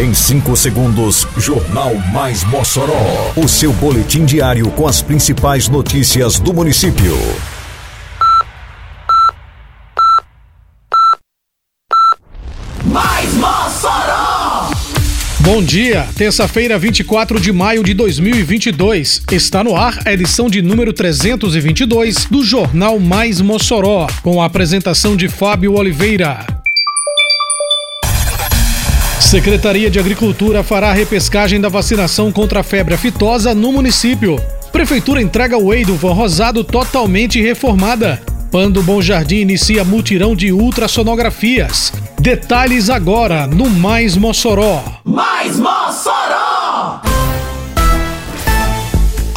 [0.00, 3.34] Em 5 segundos, Jornal Mais Mossoró.
[3.36, 7.14] O seu boletim diário com as principais notícias do município.
[12.82, 14.70] Mais Mossoró!
[15.40, 19.24] Bom dia, terça-feira, 24 de maio de 2022.
[19.30, 25.14] Está no ar a edição de número 322 do Jornal Mais Mossoró, com a apresentação
[25.14, 26.59] de Fábio Oliveira.
[29.20, 34.40] Secretaria de Agricultura fará a repescagem da vacinação contra a febre aftosa no município.
[34.72, 38.20] Prefeitura entrega o Whey do Van Rosado totalmente reformada.
[38.50, 41.92] Pando Bom Jardim inicia mutirão de ultrassonografias.
[42.18, 44.82] Detalhes agora no Mais Mossoró.
[45.04, 45.79] Mais Mossoró!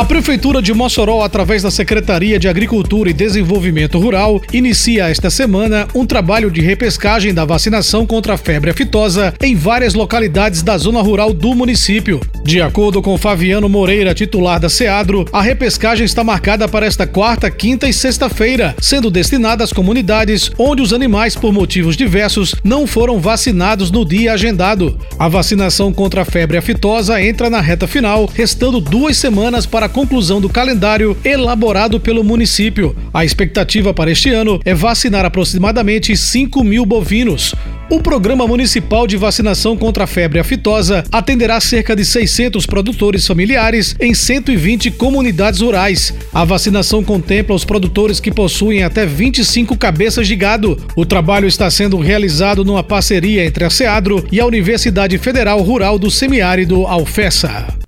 [0.00, 5.86] A Prefeitura de Mossoró, através da Secretaria de Agricultura e Desenvolvimento Rural, inicia esta semana
[5.94, 11.02] um trabalho de repescagem da vacinação contra a febre aftosa em várias localidades da zona
[11.02, 12.18] rural do município.
[12.42, 17.50] De acordo com Fabiano Moreira, titular da SEADRO, a repescagem está marcada para esta quarta,
[17.50, 23.20] quinta e sexta-feira, sendo destinada às comunidades onde os animais, por motivos diversos, não foram
[23.20, 24.98] vacinados no dia agendado.
[25.18, 30.40] A vacinação contra a febre aftosa entra na reta final, restando duas semanas para conclusão
[30.40, 32.96] do calendário elaborado pelo município.
[33.12, 37.54] A expectativa para este ano é vacinar aproximadamente 5 mil bovinos.
[37.90, 43.96] O Programa Municipal de Vacinação contra a Febre Aftosa atenderá cerca de 600 produtores familiares
[43.98, 46.14] em 120 comunidades rurais.
[46.32, 50.78] A vacinação contempla os produtores que possuem até 25 cabeças de gado.
[50.94, 55.98] O trabalho está sendo realizado numa parceria entre a SEADRO e a Universidade Federal Rural
[55.98, 57.79] do Semiárido Alfessa.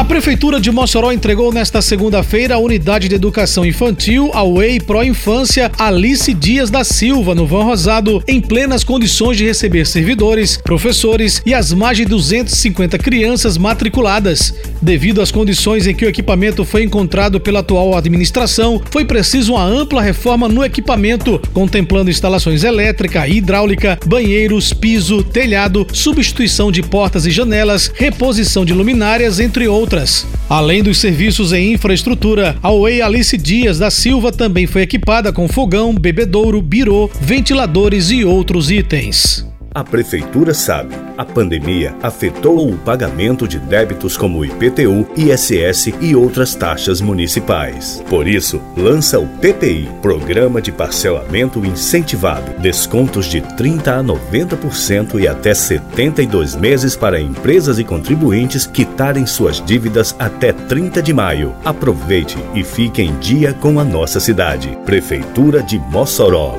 [0.00, 5.04] A Prefeitura de Mossoró entregou nesta segunda-feira a Unidade de Educação Infantil, a UEI Pro
[5.04, 11.42] Infância Alice Dias da Silva, no Van Rosado, em plenas condições de receber servidores, professores
[11.44, 14.54] e as mais de 250 crianças matriculadas.
[14.80, 19.64] Devido às condições em que o equipamento foi encontrado pela atual administração, foi preciso uma
[19.66, 27.30] ampla reforma no equipamento, contemplando instalações elétrica, hidráulica, banheiros, piso, telhado, substituição de portas e
[27.30, 30.24] janelas, reposição de luminárias, entre outros outras.
[30.48, 35.48] Além dos serviços em infraestrutura, a Oi Alice Dias da Silva também foi equipada com
[35.48, 39.44] fogão, bebedouro, birô, ventiladores e outros itens.
[39.74, 46.54] A Prefeitura sabe, a pandemia afetou o pagamento de débitos como IPTU, ISS e outras
[46.54, 48.02] taxas municipais.
[48.08, 52.58] Por isso, lança o PPI, Programa de Parcelamento Incentivado.
[52.58, 59.62] Descontos de 30% a 90% e até 72 meses para empresas e contribuintes quitarem suas
[59.62, 61.54] dívidas até 30 de maio.
[61.62, 64.78] Aproveite e fique em dia com a nossa cidade.
[64.86, 66.58] Prefeitura de Mossoró.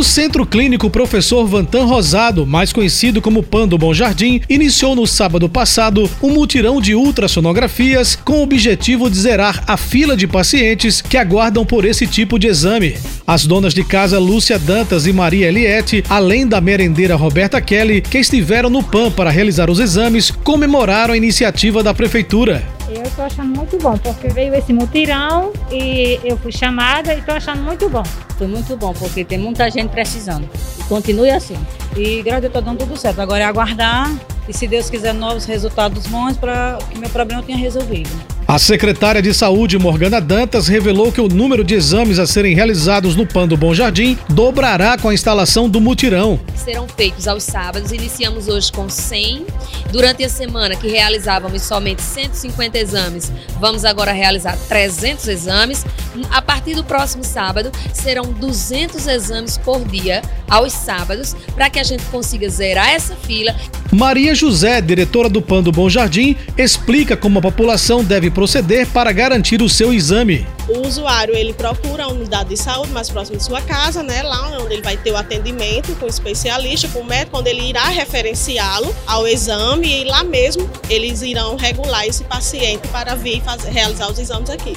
[0.00, 5.06] O Centro Clínico Professor Vantan Rosado, mais conhecido como PAN do Bom Jardim, iniciou no
[5.06, 11.02] sábado passado um mutirão de ultrassonografias com o objetivo de zerar a fila de pacientes
[11.02, 12.96] que aguardam por esse tipo de exame.
[13.26, 18.16] As donas de casa Lúcia Dantas e Maria Eliette, além da merendeira Roberta Kelly, que
[18.16, 22.79] estiveram no PAN para realizar os exames, comemoraram a iniciativa da Prefeitura.
[22.92, 27.36] Eu estou achando muito bom, porque veio esse mutirão e eu fui chamada e estou
[27.36, 28.02] achando muito bom.
[28.36, 30.48] Foi muito bom, porque tem muita gente precisando.
[30.88, 31.56] Continue assim.
[31.96, 33.20] E graças a Deus está dando tudo certo.
[33.20, 34.12] Agora é aguardar
[34.48, 38.10] e, se Deus quiser, novos resultados bons para que meu problema tenha resolvido.
[38.50, 43.14] A secretária de Saúde, Morgana Dantas, revelou que o número de exames a serem realizados
[43.14, 46.40] no PAN do Bom Jardim dobrará com a instalação do mutirão.
[46.56, 49.46] Serão feitos aos sábados, iniciamos hoje com 100.
[49.92, 53.30] Durante a semana que realizávamos somente 150 exames,
[53.60, 55.86] vamos agora realizar 300 exames.
[56.28, 61.84] A partir do próximo sábado, serão 200 exames por dia aos sábados, para que a
[61.84, 63.54] gente consiga zerar essa fila.
[63.92, 69.12] Maria José, diretora do PAN do Bom Jardim, explica como a população deve proceder para
[69.12, 70.46] garantir o seu exame.
[70.66, 74.56] O usuário ele procura a unidade de saúde mais próxima de sua casa, né, lá
[74.62, 77.88] onde ele vai ter o atendimento com o especialista, com o médico, onde ele irá
[77.88, 84.10] referenciá-lo ao exame e lá mesmo eles irão regular esse paciente para vir fazer, realizar
[84.10, 84.74] os exames aqui.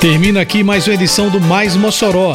[0.00, 2.34] Termina aqui mais uma edição do Mais Mossoró,